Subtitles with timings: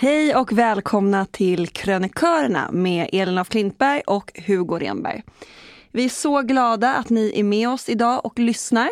[0.00, 5.22] Hej och välkomna till Krönikörerna med Elin af Klintberg och Hugo Renberg.
[5.92, 8.88] Vi är så glada att ni är med oss idag och lyssnar.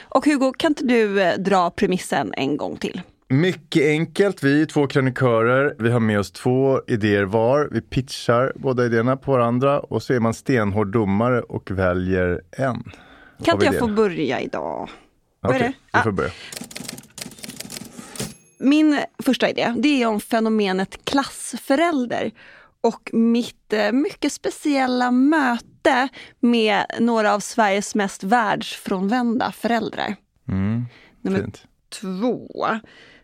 [0.00, 3.00] Och Hugo, kan inte du eh, dra premissen en gång till?
[3.28, 4.42] Mycket enkelt.
[4.42, 5.74] Vi är två krönikörer.
[5.78, 7.68] Vi har med oss två idéer var.
[7.72, 12.82] Vi pitchar båda idéerna på varandra och så är man stenhård domare och väljer en.
[13.44, 14.88] Kan inte jag få börja idag?
[15.42, 15.98] Okej, det?
[15.98, 16.30] du får börja.
[18.58, 22.30] Min första idé, det är om fenomenet klassförälder
[22.80, 26.08] och mitt eh, mycket speciella möte
[26.40, 30.16] med några av Sveriges mest världsfrånvända föräldrar.
[30.48, 30.84] Mm,
[31.22, 31.62] Nummer fint.
[32.00, 32.66] två.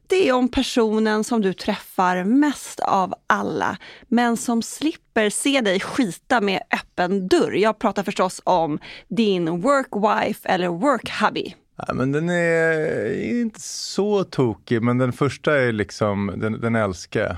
[0.07, 3.77] Det är om personen som du träffar mest av alla,
[4.09, 7.53] men som slipper se dig skita med öppen dörr.
[7.53, 8.79] Jag pratar förstås om
[9.09, 11.55] din work wife eller work hubby.
[11.77, 17.21] Ja, men den är inte så tokig, men den första är liksom, den, den älskar
[17.21, 17.37] jag.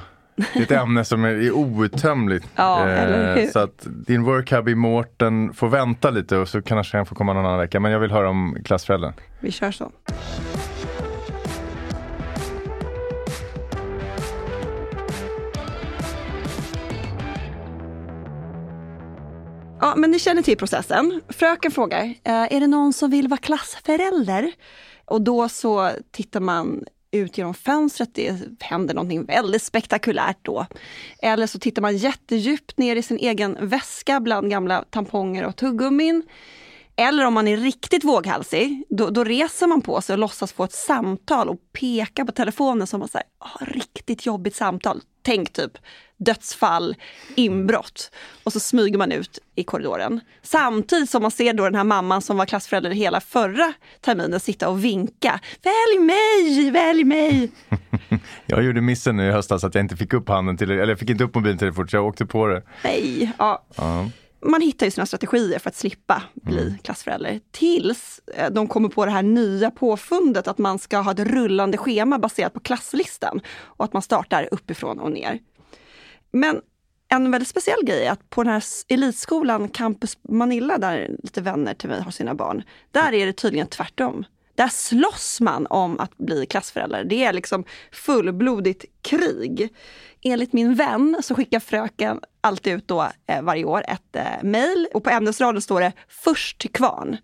[0.54, 2.48] Det är ett ämne som är, är outtömligt.
[2.54, 3.46] Ja, hur?
[3.46, 7.32] så att din work hubby Mårten får vänta lite och så kanske han får komma
[7.32, 7.80] någon annan vecka.
[7.80, 9.12] Men jag vill höra om klassföräldern.
[9.40, 9.92] Vi kör så.
[19.80, 21.20] Ja, men ni känner till processen.
[21.28, 24.52] Fröken frågar, eh, är det någon som vill vara klassförälder?
[25.04, 30.66] Och då så tittar man ut genom fönstret, det händer någonting väldigt spektakulärt då.
[31.22, 36.22] Eller så tittar man jättedjupt ner i sin egen väska bland gamla tamponger och tuggummin.
[36.96, 40.64] Eller om man är riktigt våghalsig, då, då reser man på sig och låtsas få
[40.64, 45.00] ett samtal och pekar på telefonen som man säger, ah, riktigt jobbigt samtal.
[45.26, 45.78] Tänk typ
[46.16, 46.94] dödsfall,
[47.34, 48.10] inbrott.
[48.44, 50.20] Och så smyger man ut i korridoren.
[50.42, 54.68] Samtidigt som man ser då den här mamman som var klassförälder hela förra terminen sitta
[54.68, 55.40] och vinka.
[55.62, 57.50] Välj mig, välj mig!
[58.46, 60.98] Jag gjorde missen nu i höstas att jag inte fick upp handen till eller jag
[60.98, 62.62] fick inte upp mobilen till det fort så jag åkte på det.
[62.84, 63.64] Nej, ja.
[63.76, 64.10] Ja.
[64.40, 67.40] Man hittar ju sina strategier för att slippa bli klassförälder.
[67.50, 71.78] Tills eh, de kommer på det här nya påfundet att man ska ha ett rullande
[71.78, 75.38] schema baserat på klasslistan och att man startar uppifrån och ner.
[76.32, 76.60] Men
[77.08, 81.74] en väldigt speciell grej är att på den här elitskolan Campus Manilla, där lite vänner
[81.74, 84.24] till mig har sina barn, där är det tydligen tvärtom.
[84.56, 87.04] Där slåss man om att bli klassförälder.
[87.04, 89.68] Det är liksom fullblodigt krig.
[90.22, 94.88] Enligt min vän så skickar fröken alltid ut då eh, varje år ett eh, mejl
[94.94, 97.16] och på ämnesraden står det först till kvarn.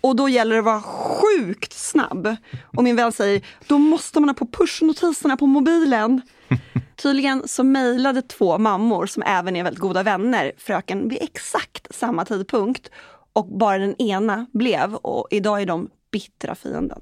[0.00, 2.36] Och då gäller det att vara sjukt snabb.
[2.76, 6.22] Och min vän säger, då måste man ha på pushnotiserna på mobilen.
[6.96, 12.24] Tydligen så mejlade två mammor som även är väldigt goda vänner fröken vid exakt samma
[12.24, 12.90] tidpunkt.
[13.32, 17.00] Och bara den ena blev och idag är de bittra fienden.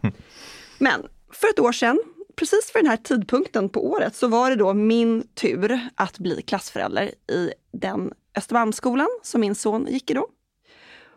[0.78, 2.00] Men för ett år sedan,
[2.36, 6.42] precis för den här tidpunkten på året, så var det då min tur att bli
[6.42, 10.26] klassförälder i den Östermalmsskolan som min son gick i då.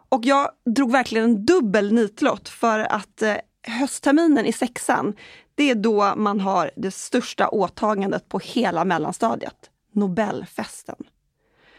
[0.09, 3.35] Och jag drog verkligen en dubbel nitlott för att eh,
[3.67, 5.15] höstterminen i sexan,
[5.55, 9.69] det är då man har det största åtagandet på hela mellanstadiet.
[9.91, 10.95] Nobelfesten.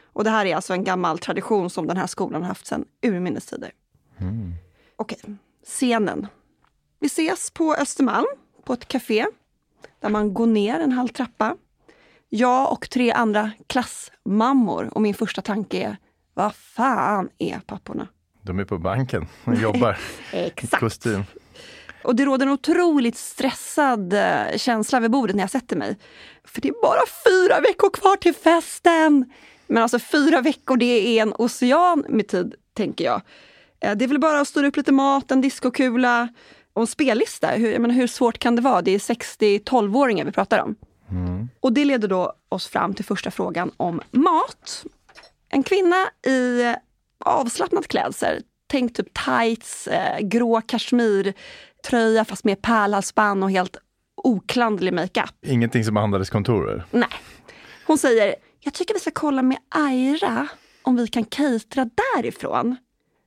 [0.03, 2.85] Och det här är alltså en gammal tradition som den här skolan har haft sedan
[3.03, 3.73] urminnes tider.
[4.96, 5.19] Okej,
[5.64, 6.26] scenen.
[7.00, 8.26] Vi ses på Östermalm,
[8.64, 9.26] på ett café,
[10.00, 11.56] där man går ner en halv trappa.
[12.28, 15.96] Jag och tre andra klassmammor och min första tanke är,
[16.34, 18.08] vad fan är papporna?
[18.43, 19.99] De är på banken och jobbar
[20.32, 20.81] Exakt.
[20.81, 21.25] kostym.
[22.05, 25.99] Och det råder en otroligt stressad eh, känsla vid bordet när jag sätter mig.
[26.44, 29.32] För det är bara fyra veckor kvar till festen!
[29.66, 33.22] Men alltså fyra veckor, det är en ocean med tid, tänker jag.
[33.85, 36.29] Eh, Det är väl bara att styra upp lite mat, en diskokula
[36.73, 37.49] och en spellista.
[37.49, 38.83] Hur, menar, hur svårt kan det vara?
[38.83, 40.75] Det är 60-12-åringar vi pratar om.
[41.61, 44.85] Och det leder då oss fram till första frågan om mat.
[45.49, 45.97] En kvinna
[46.27, 46.75] i
[47.25, 53.77] avslappnad klädsel, tänk typ tights, eh, grå kashmirtröja fast med pärlhalsband och helt
[54.17, 55.31] oklanderlig makeup.
[55.47, 56.85] Ingenting som handelskontorer.
[56.91, 57.09] Nej.
[57.87, 60.49] Hon säger, jag tycker vi ska kolla med Aira
[60.83, 62.77] om vi kan catera därifrån.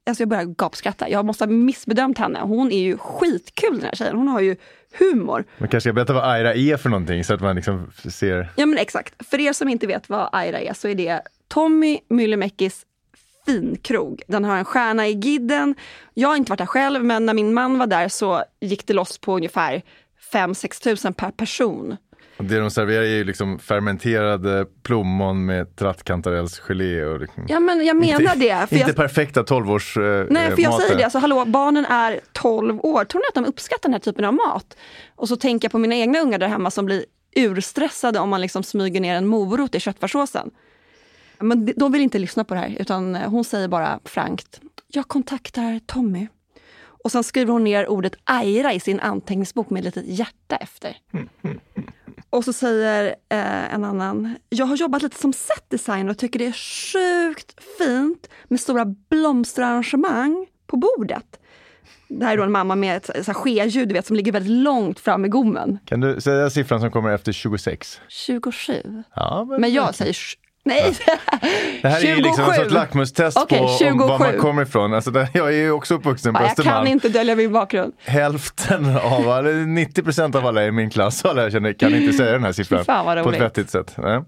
[0.07, 1.09] Alltså jag börjar gapskratta.
[1.09, 2.39] Jag måste ha missbedömt henne.
[2.39, 4.15] Hon är ju skitkul den här tjejen.
[4.17, 4.55] Hon har ju
[4.99, 5.45] humor.
[5.57, 8.49] Man kanske ska berätta vad Aira är för någonting så att man liksom ser.
[8.55, 9.27] Ja men exakt.
[9.29, 12.85] För er som inte vet vad Aira är så är det Tommy Myllymäkis
[13.45, 14.21] finkrog.
[14.27, 15.75] Den har en stjärna i Gidden.
[16.13, 18.93] Jag har inte varit där själv men när min man var där så gick det
[18.93, 19.81] loss på ungefär
[20.33, 21.97] 5-6 tusen per person.
[22.39, 27.03] Det de serverar är ju liksom fermenterade plommon med trattkantarellsgelé.
[27.05, 27.45] Och liksom.
[27.47, 28.67] Ja men jag menar inte, det.
[28.69, 30.85] För inte jag, perfekta 12-års eh, nej för jag maten.
[30.85, 33.05] säger det, alltså hallå barnen är 12 år.
[33.05, 34.77] Tror ni att de uppskattar den här typen av mat?
[35.15, 37.05] Och så tänker jag på mina egna ungar där hemma som blir
[37.35, 40.51] urstressade om man liksom smyger ner en morot i köttfärssåsen.
[41.39, 45.07] Men de- de vill inte lyssna på det här utan hon säger bara frankt, jag
[45.07, 46.27] kontaktar Tommy.
[47.03, 50.97] Och sen skriver hon ner ordet Aira i sin anteckningsbok med ett litet hjärta efter.
[52.29, 56.45] Och så säger eh, en annan, jag har jobbat lite som setdesigner och tycker det
[56.45, 61.39] är sjukt fint med stora blomsterarrangemang på bordet.
[62.09, 64.31] Det här är då en mamma med ett så här skeljud du vet, som ligger
[64.31, 65.79] väldigt långt fram i gommen.
[65.85, 68.01] Kan du säga siffran som kommer efter 26?
[68.07, 69.03] 27.
[69.15, 70.15] Ja, Men jag säger
[70.67, 70.97] Nej!
[71.81, 72.55] Det här är ju liksom en 27.
[72.63, 74.23] sorts lackmustest Okej, på om var 27.
[74.31, 74.93] man kommer ifrån.
[74.93, 76.87] Alltså, det, jag är ju också uppvuxen på Ja, jag kan Östermalm.
[76.87, 77.93] inte dölja min bakgrund.
[78.05, 82.17] Hälften av, eller 90 procent av alla i min klass alla jag känner kan inte
[82.17, 82.85] säga den här siffran
[83.23, 83.93] på ett vettigt sätt.
[83.97, 84.21] Nej.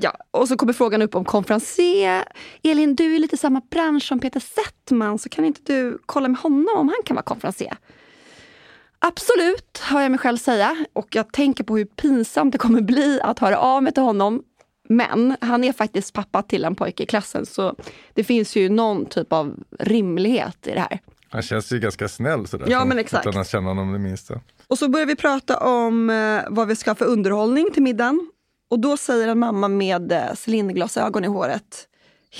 [0.00, 2.24] Ja, och så kommer frågan upp om konferencier.
[2.62, 6.40] Elin, du är lite samma bransch som Peter Settman, så kan inte du kolla med
[6.40, 7.76] honom om han kan vara konferencier?
[8.98, 10.84] Absolut, hör jag mig själv säga.
[10.92, 14.42] Och jag tänker på hur pinsamt det kommer bli att höra av mig till honom.
[14.88, 17.74] Men han är faktiskt pappa till en pojke i klassen, så
[18.14, 20.98] det finns ju någon typ av rimlighet i det här.
[21.30, 22.66] Han känns ju ganska snäll sådär.
[22.70, 23.26] Ja, men exakt.
[23.26, 24.40] Utan att känna honom det minsta.
[24.66, 28.30] Och så börjar vi prata om eh, vad vi ska ha för underhållning till middagen.
[28.70, 31.88] Och då säger en mamma med eh, cylindglasögon i håret,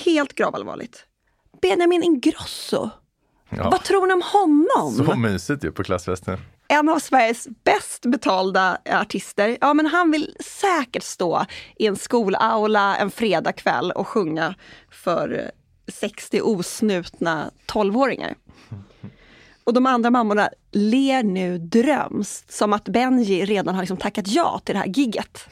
[0.05, 1.05] helt gravallvarligt.
[1.61, 2.89] Benjamin Ingrosso,
[3.49, 3.69] Ja.
[3.69, 5.05] vad tror ni om honom?
[5.05, 6.37] Så mysigt ju på klassfesten.
[6.71, 9.57] En av Sveriges bäst betalda artister.
[9.61, 11.45] Ja, men han vill säkert stå
[11.75, 14.55] i en skolaula en fredagkväll och sjunga
[14.91, 15.51] för
[15.87, 18.35] 60 osnutna 12-åringar.
[19.63, 24.61] Och de andra mammorna ler nu drömskt som att Benji redan har liksom tackat ja
[24.65, 25.47] till det här gigget.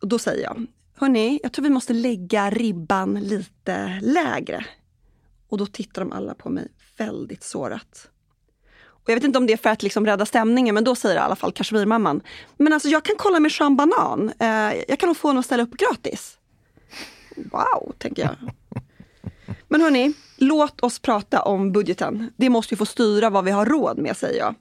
[0.00, 0.66] Och då säger jag,
[0.96, 4.64] hörni, jag tror vi måste lägga ribban lite lägre.
[5.48, 6.68] Och då tittar de alla på mig
[6.98, 8.08] väldigt sårat.
[9.02, 11.16] Och jag vet inte om det är för att liksom rädda stämningen, men då säger
[11.16, 12.20] i alla fall kashmirmamman,
[12.56, 14.32] men alltså jag kan kolla med Sean Banan.
[14.38, 14.48] Eh,
[14.88, 16.38] jag kan nog få honom att ställa upp gratis.
[17.36, 18.36] Wow, tänker jag.
[19.68, 22.32] Men hörni, låt oss prata om budgeten.
[22.36, 24.54] Det måste ju få styra vad vi har råd med, säger jag.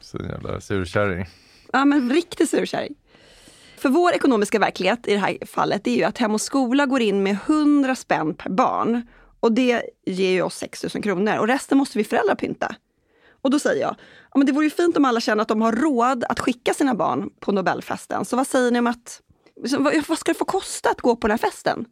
[0.00, 1.26] Så jävla surkärring.
[1.72, 2.94] Ja, men riktig surkärring.
[3.78, 7.02] För vår ekonomiska verklighet i det här fallet är ju att Hem och skola går
[7.02, 9.06] in med 100 spänn per barn.
[9.40, 12.74] Och det ger ju oss 6 000 kronor och resten måste vi föräldrar pynta.
[13.42, 13.96] Och då säger jag,
[14.30, 16.74] ja, men det vore ju fint om alla känner att de har råd att skicka
[16.74, 18.24] sina barn på Nobelfesten.
[18.24, 19.20] Så vad säger ni om att,
[19.66, 21.84] så vad ska det få kosta att gå på den här festen?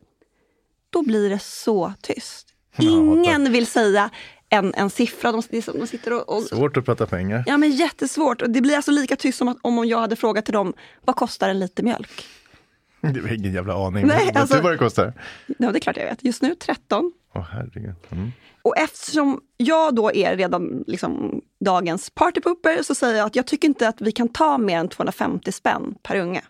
[0.91, 2.49] Då blir det så tyst.
[2.79, 4.11] Ingen vill säga
[4.49, 5.33] en, en siffra.
[5.33, 7.45] De, de, de sitter och, och Svårt att prata pengar.
[7.47, 8.43] Ja men jättesvårt.
[8.43, 10.75] Och det blir alltså lika tyst som att, om jag hade frågat till dem,
[11.05, 12.27] vad kostar en liter mjölk?
[13.15, 14.07] Det har ingen jävla aning.
[14.07, 15.13] Nej, Vet alltså- du vad det kostar?
[15.59, 16.25] Ja det är klart jag vet.
[16.25, 17.13] Just nu 13.
[17.35, 17.95] Åh herregud.
[18.11, 18.33] Mm.
[18.63, 23.69] Och eftersom jag då är redan liksom dagens partypooper så säger jag att jag tycker
[23.69, 26.43] inte att vi kan ta mer än 250 spänn per unge.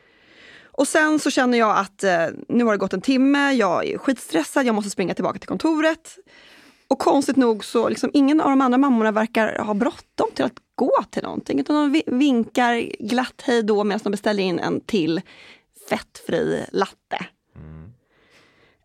[0.72, 3.98] Och sen så känner jag att eh, nu har det gått en timme, jag är
[3.98, 6.18] skitstressad, jag måste springa tillbaka till kontoret.
[6.88, 10.52] Och konstigt nog så liksom ingen av de andra mammorna verkar ha bråttom till att
[10.75, 11.60] gå till någonting.
[11.60, 15.20] Utan de vi- vinkar glatt hej då medan de beställer in en till
[15.88, 17.26] fettfri latte.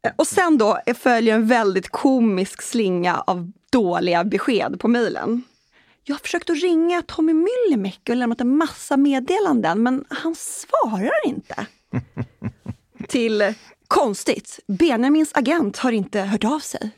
[0.04, 5.44] Eh, Och sen då följer en väldigt komisk slinga av dåliga besked på mejlen.
[6.04, 11.28] Jag har försökt att ringa Tommy Myllymäki och lämnat en massa meddelanden, men han svarar
[11.28, 11.66] inte.
[13.08, 13.54] Till
[13.88, 16.92] konstigt, Benjamins agent har inte hört av sig.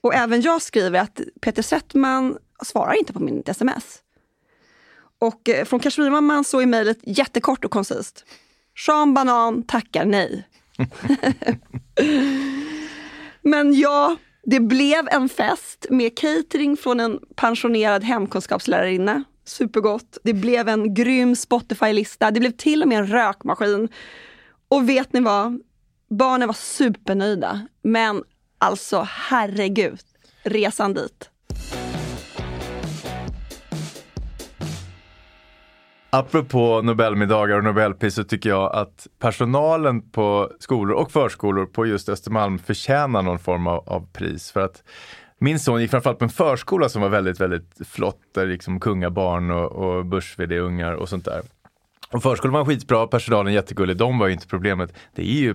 [0.00, 3.98] Och även jag skriver att Peter Settman svarar inte på mitt sms.
[5.18, 8.24] Och eh, från Kashmirmamman så är mejlet jättekort och koncist.
[8.78, 10.48] Sean Banan tackar nej.
[13.42, 19.24] Men ja, det blev en fest med catering från en pensionerad hemkunskapslärarinna.
[19.44, 20.18] Supergott.
[20.24, 22.30] Det blev en grym Spotify-lista.
[22.30, 23.88] Det blev till och med en rökmaskin.
[24.68, 25.60] Och vet ni vad?
[26.10, 27.66] Barnen var supernöjda.
[27.82, 28.22] Men
[28.58, 30.00] alltså herregud,
[30.42, 31.30] resan dit.
[36.14, 42.08] Apropå Nobelmiddagar och Nobelpris så tycker jag att personalen på skolor och förskolor på just
[42.08, 44.52] Östermalm förtjänar någon form av, av pris.
[44.52, 44.82] För att
[45.38, 49.50] min son gick framförallt på en förskola som var väldigt, väldigt flott, där liksom kungabarn
[49.50, 51.42] och, och börs ungar och sånt där.
[52.10, 54.94] Och förskolan var skitbra, personalen jättegullig, de var ju inte problemet.
[55.14, 55.54] Det är ju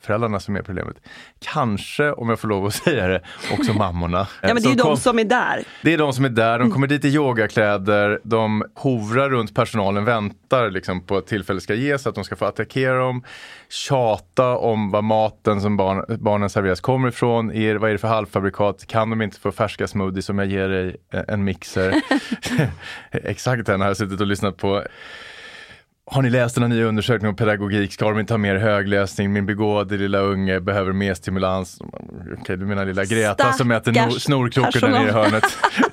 [0.00, 0.96] föräldrarna som är problemet.
[1.38, 4.18] Kanske, om jag får lov att säga det, också mammorna.
[4.42, 5.64] Ja, men det är ju de som är där.
[5.82, 10.04] det är de som är där, de kommer dit i yogakläder, de hovrar runt personalen,
[10.04, 13.22] väntar liksom på att tillfälle ska ges, att de ska få attackera dem,
[13.68, 18.08] tjata om vad maten som barn, barnen serveras kommer ifrån, är, vad är det för
[18.08, 21.94] halvfabrikat, kan de inte få färska smoothies om jag ger dig eh, en mixer?
[23.10, 24.84] Exakt den har jag suttit och lyssnat på.
[26.10, 27.92] Har ni läst den nya undersökningen om pedagogik?
[27.92, 29.32] Ska de inte ha mer högläsning?
[29.32, 31.78] Min begåvade lilla unge behöver mer stimulans.
[32.40, 35.44] Okej, du menar lilla Greta som äter no- Stackars snorkråkor där nere i hörnet.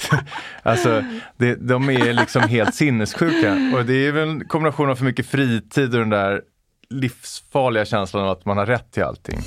[0.63, 1.03] alltså,
[1.37, 3.71] det, de är liksom helt sinnessjuka.
[3.75, 6.41] Och det är väl en kombination av för mycket fritid och den där
[6.89, 9.39] livsfarliga känslan av att man har rätt till allting.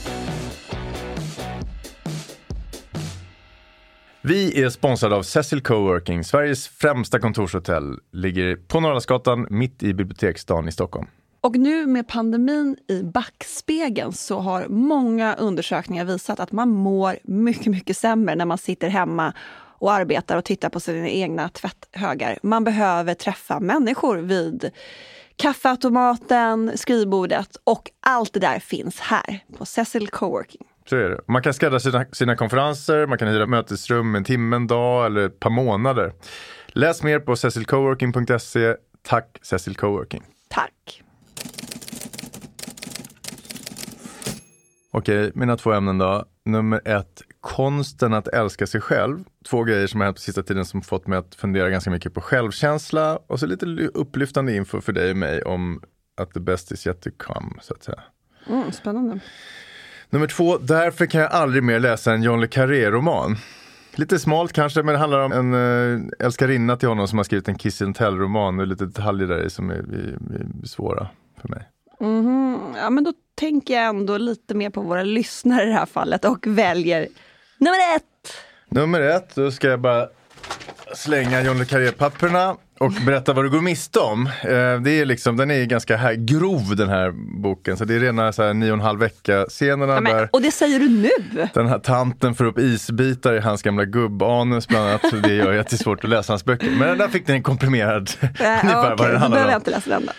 [4.28, 7.98] Vi är sponsrade av Cecil Coworking, Sveriges främsta kontorshotell.
[8.12, 11.06] Ligger på Norrlandsgatan mitt i biblioteksstaden i Stockholm.
[11.40, 17.66] Och nu med pandemin i backspegeln så har många undersökningar visat att man mår mycket,
[17.66, 19.32] mycket sämre när man sitter hemma
[19.78, 22.38] och arbetar och tittar på sina egna tvätthögar.
[22.42, 24.70] Man behöver träffa människor vid
[25.36, 30.66] kaffeautomaten, skrivbordet och allt det där finns här på Cecil Coworking.
[30.88, 31.20] Så är det.
[31.28, 35.26] Man kan skräddarsy sina, sina konferenser, man kan hyra mötesrum en timme, en dag eller
[35.26, 36.12] ett par månader.
[36.66, 38.76] Läs mer på cecilcoworking.se.
[39.02, 40.22] Tack Cecil Coworking.
[40.48, 41.02] Tack!
[44.90, 46.24] Okej, mina två ämnen då.
[46.44, 49.24] Nummer ett, konsten att älska sig själv.
[49.50, 52.14] Två grejer som har hänt på sista tiden som fått mig att fundera ganska mycket
[52.14, 55.82] på självkänsla och så lite ly- upplyftande info för dig och mig om
[56.16, 58.00] att the best is yet to come, så att säga.
[58.46, 59.20] Mm, spännande.
[60.10, 63.36] Nummer två, därför kan jag aldrig mer läsa en John le Carré-roman.
[63.94, 67.48] Lite smalt kanske, men det handlar om en äh, älskarinna till honom som har skrivit
[67.48, 71.08] en Kiss and Tell-roman och lite detaljer där som är, är, är svåra
[71.40, 71.68] för mig.
[72.00, 72.74] Mhm.
[72.76, 76.24] Ja, men då tänker jag ändå lite mer på våra lyssnare i det här fallet
[76.24, 77.08] och väljer
[77.58, 78.34] nummer ett.
[78.68, 80.08] Nummer ett, då ska jag bara
[80.94, 84.26] slänga John le Carré-papperna och berätta vad du går miste om.
[84.26, 87.10] Eh, det är liksom, den är ganska här, grov den här
[87.42, 90.42] boken, så det är rena så här, nio och en halv vecka-scenerna Ja, där och
[90.42, 91.48] det säger du nu?
[91.54, 95.02] den här tanten får upp isbitar i hans gamla gubbanus bland annat.
[95.22, 96.70] Det gör jättesvårt att läsa hans böcker.
[96.70, 98.58] Men där fick ni en komprimerad ungefär
[98.92, 99.60] okej, vad det då handlar behöver jag om.
[99.60, 100.12] inte läsa den då.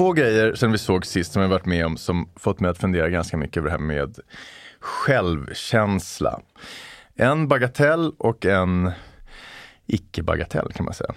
[0.00, 2.78] Två grejer sen vi såg sist som jag varit med om som fått mig att
[2.78, 4.18] fundera ganska mycket över det här med
[4.80, 6.40] självkänsla.
[7.14, 8.90] En bagatell och en
[9.86, 11.14] icke-bagatell kan man säga.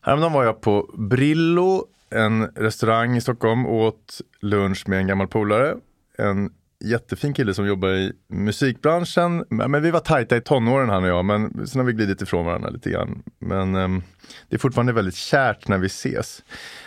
[0.00, 5.28] Häromdagen var jag på Brillo, en restaurang i Stockholm och åt lunch med en gammal
[5.28, 5.76] polare.
[6.18, 6.52] En
[6.84, 9.44] jättefin kille som jobbar i musikbranschen.
[9.50, 12.46] Men vi var tajta i tonåren han och jag, men sen har vi glidit ifrån
[12.46, 13.22] varandra lite grann.
[13.38, 14.02] Men ehm,
[14.48, 16.44] det är fortfarande väldigt kärt när vi ses.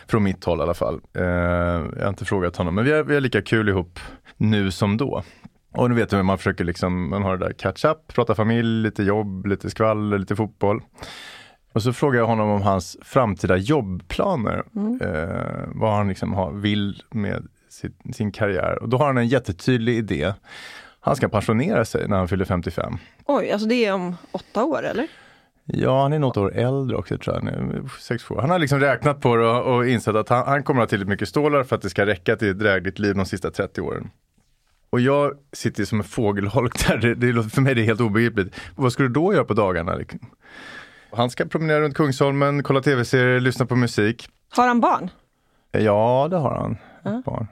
[0.08, 1.02] Från mitt håll i alla fall.
[1.14, 4.00] Eh, jag har inte frågat honom, men vi har, vi har lika kul ihop
[4.38, 5.24] nu som då.
[5.74, 8.84] Och nu vet du, man försöker liksom, man har det där catch up, prata familj,
[8.84, 10.82] lite jobb, lite skvaller, lite fotboll.
[11.74, 14.64] Och så frågar jag honom om hans framtida jobbplaner.
[15.02, 18.78] Eh, vad han liksom har, vill med sin, sin karriär.
[18.82, 20.34] Och då har han en jättetydlig idé.
[21.00, 22.98] Han ska pensionera sig när han fyller 55.
[23.26, 25.08] Oj, alltså det är om åtta år eller?
[25.66, 27.44] Ja, han är något år äldre också tror jag.
[27.44, 28.42] nu, Sex, år.
[28.42, 30.90] Han har liksom räknat på det och, och insett att han, han kommer att ha
[30.90, 33.82] tillräckligt mycket stålar för att det ska räcka till ett drägligt liv de sista 30
[33.82, 34.10] åren.
[34.90, 36.98] Och jag sitter som en fågelholk där.
[36.98, 38.56] Det, det, för mig är det helt obegripligt.
[38.76, 39.96] Vad ska du då göra på dagarna?
[39.96, 40.20] Liksom?
[41.12, 44.30] Han ska promenera runt Kungsholmen, kolla tv-serier, lyssna på musik.
[44.50, 45.10] Har han barn?
[45.72, 46.78] Ja, det har han.
[47.24, 47.48] Barn.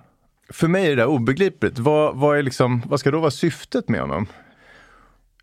[0.49, 1.79] För mig är det där obegripligt.
[1.79, 4.27] Vad, vad, är liksom, vad ska då vara syftet med honom?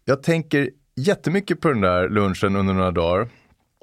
[0.05, 3.29] Jag tänker jättemycket på den där lunchen under några dagar.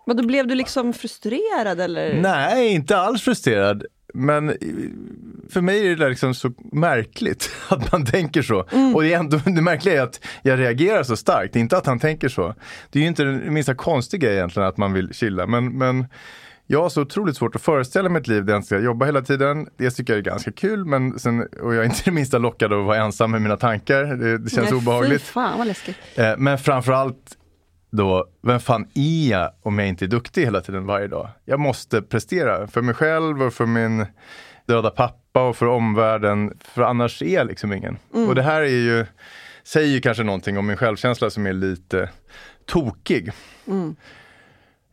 [0.05, 2.21] Men då blev du liksom frustrerad eller?
[2.21, 3.85] Nej, inte alls frustrerad.
[4.13, 4.55] Men eh,
[5.49, 8.65] för mig är det liksom så märkligt att man tänker så.
[8.71, 8.95] Mm.
[8.95, 11.99] Och det, är ändå, det märkliga är att jag reagerar så starkt, inte att han
[11.99, 12.55] tänker så.
[12.89, 15.47] Det är ju inte den minsta konstiga egentligen att man vill chilla.
[15.47, 16.05] Men, men
[16.67, 19.05] jag har så otroligt svårt att föreställa mig ett liv där jag inte ska jobba
[19.05, 19.67] hela tiden.
[19.77, 22.73] Det tycker jag är ganska kul, men sen, och jag är inte det minsta lockad
[22.73, 24.03] av att vara ensam med mina tankar.
[24.03, 25.21] Det, det känns Nej, obehagligt.
[25.21, 25.97] Fan vad läskigt.
[26.15, 27.37] Eh, Men framförallt
[27.91, 31.29] då, vem fan är jag om jag inte är duktig hela tiden varje dag?
[31.45, 34.05] Jag måste prestera för mig själv och för min
[34.67, 36.57] döda pappa och för omvärlden.
[36.61, 37.97] För annars är jag liksom ingen.
[38.11, 39.05] Och det här är ju,
[39.63, 42.09] säger ju kanske någonting om min självkänsla som är lite
[42.65, 43.31] tokig.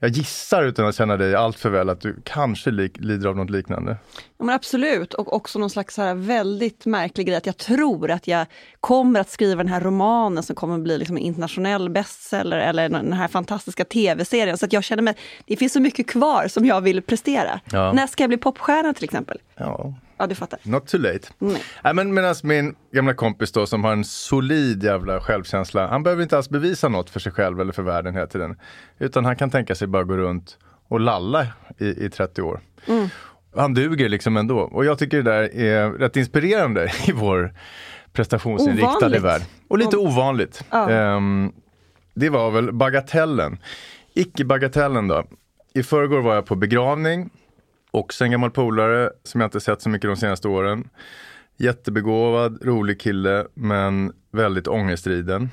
[0.02, 3.37] Jag gissar utan att känna dig allt för väl att du kanske lik, lider av
[3.37, 3.97] något liknande.
[4.38, 8.11] Ja, men absolut, och också någon slags så här väldigt märklig grej att jag tror
[8.11, 8.47] att jag
[8.80, 12.88] kommer att skriva den här romanen som kommer att bli liksom en internationell bestseller eller
[12.88, 14.59] den här fantastiska tv-serien.
[14.59, 15.16] Så att jag känner mig,
[15.47, 17.61] det finns så mycket kvar som jag vill prestera.
[17.73, 17.92] Ja.
[17.92, 19.38] När ska jag bli popstjärna till exempel?
[19.57, 20.58] Ja, Ja, du fattar.
[20.62, 21.28] Not too late.
[21.38, 21.94] Nej.
[21.94, 26.36] Men medan min gamla kompis då som har en solid jävla självkänsla, han behöver inte
[26.36, 28.56] alls bevisa något för sig själv eller för världen hela tiden.
[28.98, 30.58] Utan han kan tänka sig bara gå runt
[30.88, 31.46] och lalla
[31.78, 32.60] i, i 30 år.
[33.56, 34.58] Han duger liksom ändå.
[34.58, 37.54] Och jag tycker det där är rätt inspirerande i vår
[38.12, 39.22] prestationsinriktade Ovanligt.
[39.22, 39.42] värld.
[39.68, 40.64] Och lite ovanligt.
[40.70, 40.90] Ja.
[40.90, 41.52] Ehm,
[42.14, 43.58] det var väl bagatellen.
[44.14, 45.24] Icke-bagatellen då.
[45.74, 47.30] I förrgår var jag på begravning.
[47.90, 50.88] Också en gammal polare som jag inte sett så mycket de senaste åren.
[51.56, 55.50] Jättebegåvad, rolig kille, men väldigt ångestriden.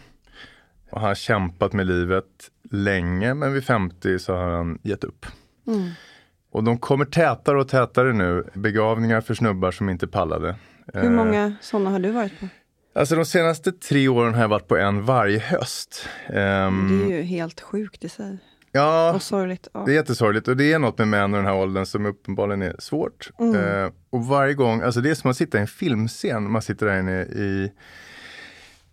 [0.92, 2.26] Och han har kämpat med livet
[2.72, 5.26] länge, men vid 50 så har han gett upp.
[6.52, 10.56] Och de kommer tätare och tätare nu, begravningar för snubbar som inte pallade.
[10.94, 12.48] Hur Eh, många sådana har du varit på?
[12.96, 16.08] Alltså de senaste tre åren har jag varit på en varje höst.
[16.28, 18.38] Ehm, Det är ju helt sjukt i sig.
[18.78, 19.68] Ja, Och sorgligt.
[19.74, 19.84] Ja.
[19.86, 22.62] det är jättesorgligt och det är något med män i den här åldern som uppenbarligen
[22.62, 23.30] är svårt.
[23.40, 26.86] Eh, och varje gång, alltså det är som att sitta i en filmscen, man sitter
[26.86, 27.72] där inne i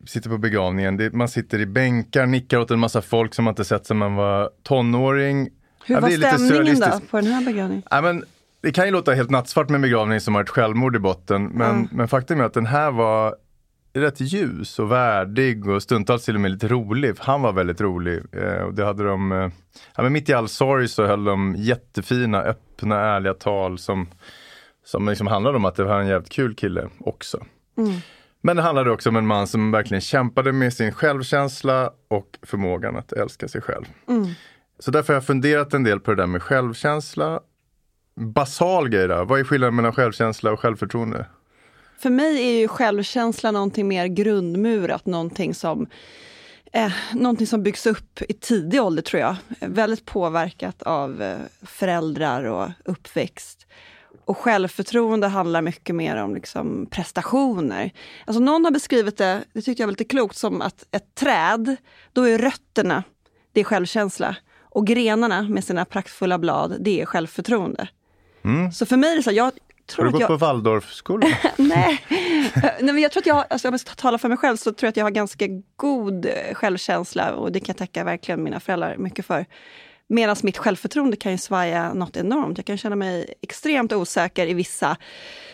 [0.07, 3.53] Sitter på begravningen, det, man sitter i bänkar, nickar åt en massa folk som man
[3.53, 5.51] inte sett sedan man var tonåring.
[5.87, 7.83] Hur Ja, var det är lite stämningen då på den här begravningen?
[7.90, 8.25] Ja, men,
[8.64, 11.44] det kan ju låta helt nattsvart med en begravning som har ett självmord i botten.
[11.44, 13.37] Men, men faktum är att den här var
[13.94, 17.14] rätt ljus och värdig och stundtals till och med lite rolig.
[17.18, 18.22] Han var väldigt rolig.
[18.33, 19.48] Eh, och det hade de, eh,
[19.96, 24.07] ja, men mitt i all sorg så höll de jättefina, öppna, ärliga tal som,
[24.85, 27.44] som liksom handlade om att det var en jävligt kul kille också.
[28.40, 32.96] Men det handlade också om en man som verkligen kämpade med sin självkänsla och förmågan
[32.96, 33.85] att älska sig själv.
[34.78, 37.40] Så därför har jag funderat en del på det där med självkänsla.
[38.16, 39.24] Basal grej då.
[39.24, 41.26] Vad är skillnaden mellan självkänsla och självförtroende?
[41.98, 45.87] För mig är ju självkänsla någonting mer grundmurat, någonting som
[46.74, 49.37] Eh, någonting som byggs upp i tidig ålder tror jag.
[49.61, 53.66] Väldigt påverkat av eh, föräldrar och uppväxt.
[54.24, 57.92] Och självförtroende handlar mycket mer om liksom, prestationer.
[58.24, 61.76] Alltså någon har beskrivit det, det tyckte jag var lite klokt, som att ett träd,
[62.12, 63.02] då är rötterna,
[63.52, 64.37] det är självkänsla.
[64.61, 67.88] Och grenarna med sina praktfulla blad, det är självförtroende.
[68.72, 69.52] Så för mig är det så här, jag
[69.87, 70.29] tror Har du gått jag...
[70.29, 71.31] på Waldorfskolan?
[71.57, 72.05] Nej.
[72.81, 74.73] Nej, men jag tror att jag, alltså om jag ska tala för mig själv, så
[74.73, 78.42] tror jag att jag har ganska god eh, självkänsla och det kan jag tacka verkligen
[78.42, 79.47] mina föräldrar mycket för.
[80.07, 82.59] Medan mitt självförtroende kan ju svaja något enormt.
[82.59, 84.97] Jag kan känna mig extremt osäker i vissa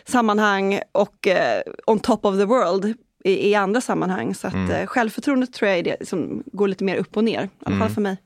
[0.04, 4.34] sammanhang och eh, on top of the world i, i andra sammanhang.
[4.34, 7.42] Så att eh, självförtroendet tror jag är det som går lite mer upp och ner.
[7.42, 8.16] I alla fall för mig.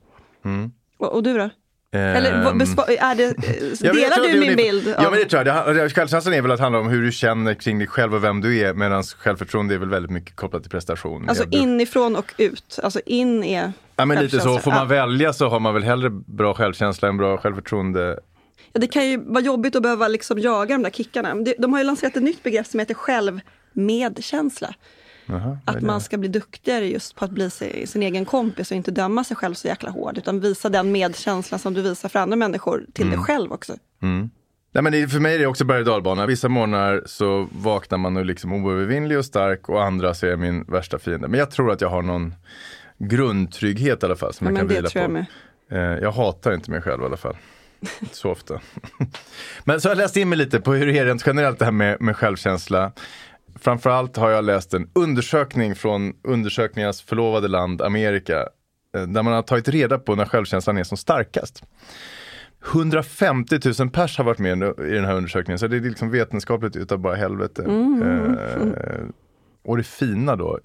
[0.97, 1.49] Och, och du då?
[1.91, 4.95] Eller Ehm, är det, eh, delar du min bild?
[4.97, 5.91] Ja men det tror jag.
[5.91, 8.59] Självkänslan är väl att handla om hur du känner kring dig själv och vem du
[8.59, 8.73] är.
[8.73, 11.29] Medan självförtroende är väl väldigt mycket kopplat till prestation.
[11.29, 12.79] Alltså inifrån och ut.
[12.83, 14.85] Alltså in är Ja men lite så, får man Ja.
[14.85, 18.19] välja så har man väl hellre bra självkänsla än bra självförtroende.
[18.73, 21.35] Ja, det kan ju vara jobbigt att behöva liksom jaga de där kickarna.
[21.57, 24.73] De har ju lanserat ett nytt begrepp som heter självmedkänsla.
[25.27, 28.77] Är Att man ska bli duktigare just på att bli sig, sin egen kompis och
[28.77, 30.17] inte döma sig själv så jäkla hårt.
[30.17, 33.17] Utan visa den medkänslan som du visar för andra människor till Mm.
[33.19, 33.73] dig själv också.
[34.71, 36.25] Nej, men det, för mig är det också berg och dalbana.
[36.25, 40.39] Vissa morgnar så vaknar man och liksom oövervinnlig och stark och andra så är jag
[40.39, 41.27] min värsta fiende.
[41.27, 42.33] Men jag tror att jag har någon
[42.97, 45.11] grundtrygghet i alla fall som Ja, jag kan vila jag på.
[45.11, 45.25] med.
[45.71, 47.37] Eh, jag hatar inte mig själv i alla fall.
[48.01, 48.59] Inte så ofta.
[49.63, 51.65] men så har jag läst in mig lite på hur det är rent generellt det
[51.65, 52.91] här med, med självkänsla.
[53.59, 58.39] Framförallt har jag läst en undersökning från undersökningarnas förlovade land Amerika.
[58.95, 61.63] eh, där man har tagit reda på när självkänslan är som starkast.
[62.71, 66.75] 150 000 pers har varit med i den här undersökningen, så det är liksom vetenskapligt
[66.75, 67.63] utav bara helvete.
[67.63, 69.03] Eh,
[69.63, 70.59] och det fina då,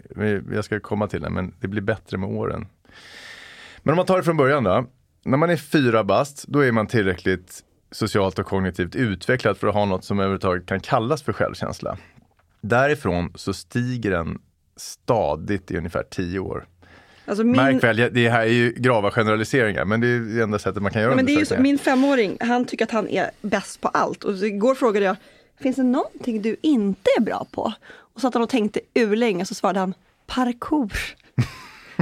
[0.53, 2.67] jag ska komma till det, men det blir bättre med åren.
[3.83, 4.87] Men om man tar det från början då.
[5.25, 9.75] När man är fyra bast, då är man tillräckligt socialt och kognitivt utvecklad för att
[9.75, 11.99] ha något som överhuvudtaget kan kallas för självkänsla.
[12.61, 14.39] Därifrån så stiger den
[14.77, 16.67] stadigt i ungefär tio år.
[17.25, 20.59] Alltså min, Märk väl, det här är ju grava generaliseringar, men det är det enda
[20.59, 23.09] sättet man kan göra Ja, men det är så, min femåring, han tycker att han
[23.09, 24.25] är bäst på allt.
[24.25, 25.17] Och igår frågade jag,
[25.61, 27.73] finns det någonting du inte är bra på?
[28.15, 29.95] Och så att han och tänkte ur länge så svarade han,
[30.27, 30.93] parkour.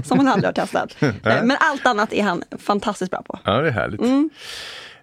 [0.05, 0.97] Som han aldrig har testat.
[1.03, 1.13] Eh,
[1.45, 3.39] Men allt annat är han fantastiskt bra på.
[3.45, 4.01] Ja, det är härligt.
[4.01, 4.31] Mm.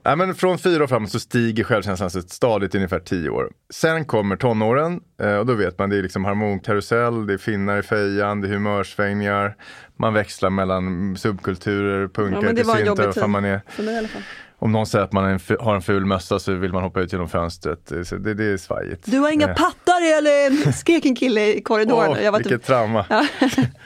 [0.07, 3.51] Ja, men från fyra och framåt så stiger självkänslan stadigt i ungefär tio år.
[3.73, 7.77] Sen kommer tonåren eh, och då vet man det är liksom harmonkarusell, det är finnar
[7.77, 9.55] i fejan, det är humörsvängningar.
[9.97, 13.61] Man växlar mellan subkulturer, Ja, punkare det till syntar, vad fan man är.
[13.69, 14.21] För mig i alla fall.
[14.59, 17.11] Om någon säger att man en har en ful mössa så vill man hoppa ut
[17.13, 17.85] genom fönstret.
[17.85, 19.01] Det, så det, det är svajigt.
[19.05, 19.55] Du har inga Eh.
[19.55, 22.11] pattar eller skrek en kille i korridoren.
[22.11, 23.05] Åh, jag var vilket typ, trauma.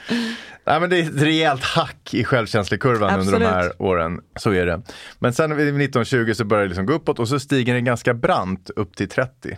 [0.65, 3.75] Nej, men det är ett rejält hack i självkänslekurvan under de här Absolut.
[3.81, 4.21] åren.
[4.35, 4.81] Så är det.
[5.19, 8.13] Men sen vid 1920 så börjar det liksom gå uppåt och så stiger den ganska
[8.13, 9.57] brant upp till 30.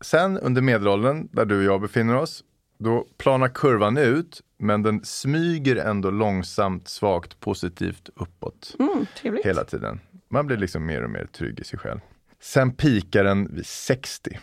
[0.00, 2.44] Sen under medelåldern, där du och jag befinner oss,
[2.78, 9.46] då planar kurvan ut, men den smyger ändå långsamt, svagt, positivt uppåt mm, trevligt.
[9.46, 10.00] hela tiden.
[10.30, 11.98] Man blir liksom mer och mer trygg i sig själv.
[12.42, 14.38] Sen pikar den vid 60.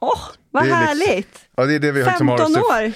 [0.00, 0.18] Åh,
[0.50, 1.48] vad Det liksom- härligt!
[1.56, 2.92] Ja, det är det vi liksom har 15 att se- år!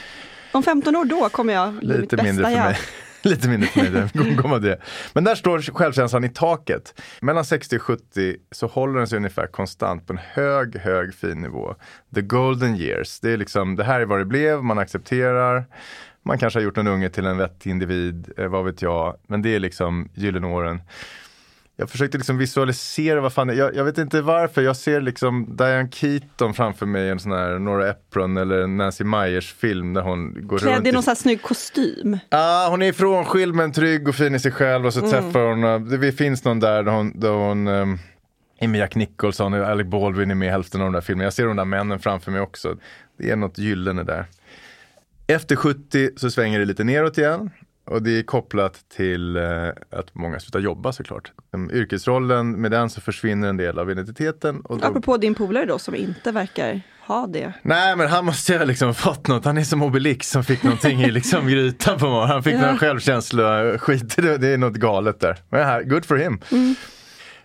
[0.56, 2.64] Om 15 år då kommer jag bli mitt Lite bästa mindre för jag.
[2.64, 2.78] mig.
[3.22, 4.78] Lite mindre för mig, det kommer det.
[5.12, 7.00] Men där står självkänslan i taket.
[7.20, 11.40] Mellan 60 och 70 så håller den sig ungefär konstant på en hög, hög fin
[11.42, 11.74] nivå.
[12.14, 15.64] The golden years, det är liksom, det här är vad det blev, man accepterar.
[16.22, 19.16] Man kanske har gjort en unge till en vettig individ, eh, vad vet jag.
[19.26, 20.80] Men det är liksom gyllene åren.
[21.78, 25.88] Jag försökte liksom visualisera vad fan, jag, jag vet inte varför, jag ser liksom Diane
[25.92, 30.46] Keaton framför mig i en sån här Nora Ephron eller Nancy Meyers film där hon
[30.46, 32.18] går Klädd runt i någon sån här snygg kostym.
[32.30, 35.64] Ja, hon är frånskild men trygg och fin i sig själv och så träffar hon,
[35.64, 37.98] eh, det finns någon där där hon, där hon um,
[38.58, 41.24] är med Jack Nicholson och Alec Baldwin är med i hälften av de där filmerna.
[41.24, 42.76] Jag ser de där männen framför mig också.
[43.18, 44.26] Det är något gyllene där.
[45.26, 47.50] Efter 70 så svänger det lite neråt igen.
[47.87, 49.42] Och det är kopplat till eh,
[49.90, 51.33] att många slutar jobba såklart.
[51.53, 54.61] Um, yrkesrollen, med den så försvinner en del av identiteten.
[54.61, 57.53] Och då, Apropå din polare då som inte verkar ha det.
[57.62, 60.62] Nej men han måste ju ha liksom fått något, han är som Obelix som fick
[60.62, 62.31] någonting i liksom grytan på morgonen.
[62.31, 62.66] Han fick Ja.
[62.66, 65.37] någon självkänsla, skit det, är något galet där.
[65.49, 66.40] Men här, good for him.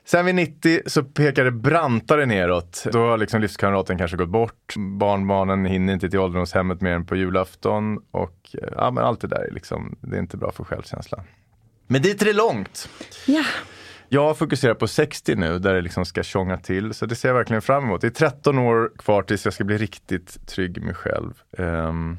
[0.05, 2.85] Sen vid 90 så pekar det brantare neråt.
[2.91, 4.73] Då har liksom livskamraten kanske gått bort.
[4.77, 7.99] Barnbarnen hinner inte till ålderdomshemmet mer än på julafton.
[8.11, 11.21] Och ja, men allt det där är liksom, det är inte bra för självkänslan.
[11.87, 12.89] Men dit är det långt.
[13.27, 13.43] Ja,
[14.09, 16.93] Jag fokuserar på 60 nu där det liksom ska tjonga till.
[16.93, 18.01] Så det ser jag verkligen fram emot.
[18.01, 21.33] Det är 13 år kvar tills jag ska bli riktigt trygg i mig själv.
[21.57, 22.17] Ehm,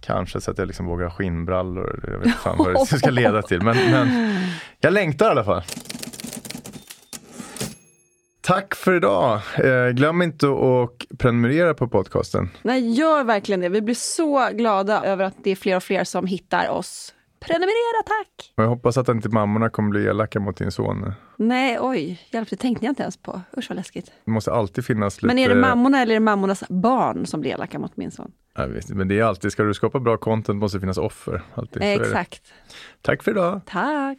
[0.00, 2.00] kanske så att jag liksom vågar ha skinnbrallor.
[2.12, 3.62] Jag vet inte vad det ska leda till.
[3.62, 4.08] Men, men
[4.80, 5.62] jag längtar i alla fall.
[8.42, 9.40] Tack för idag.
[9.64, 12.50] Eh, glöm inte att prenumerera på podcasten.
[12.62, 13.68] nej gör verkligen det.
[13.68, 17.14] Vi blir så glada över att det är fler och fler som hittar oss.
[17.40, 18.52] Prenumerera tack!
[18.56, 21.12] Och jag hoppas att inte mammorna kommer bli elaka mot din son.
[21.36, 23.40] Nej, oj, hjälp, det tänkte jag inte ens på.
[23.58, 24.12] Usch vad läskigt.
[24.24, 25.26] Det måste alltid finnas lite...
[25.26, 28.32] Men är det mammorna eller är det mammornas barn som blir elaka mot min son?
[28.54, 31.42] Jag vet, men det är alltid, ska du skapa bra content måste det finnas offer.
[31.54, 31.82] Alltid.
[31.82, 31.92] Det.
[31.92, 32.42] Exakt.
[33.02, 33.60] Tack för idag.
[33.66, 34.18] Tack!